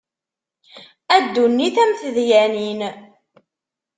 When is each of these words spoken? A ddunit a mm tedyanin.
A 1.15 1.17
ddunit 1.23 1.75
a 1.83 1.85
mm 1.87 1.93
tedyanin. 1.99 2.81